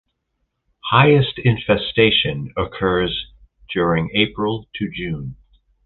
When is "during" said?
3.71-4.09